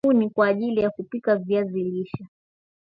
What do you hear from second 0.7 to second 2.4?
ya kupika viazi lishe